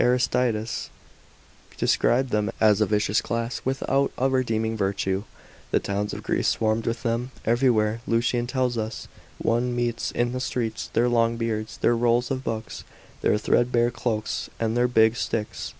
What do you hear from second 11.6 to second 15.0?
their rolls of books, their threadbare cloaks, and their